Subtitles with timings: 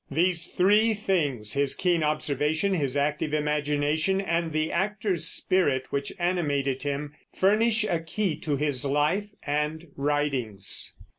[0.09, 6.81] These three things, his keen observation, his active imagination, and the actor's spirit which animated
[6.81, 10.95] him, furnish a key to his life and writings.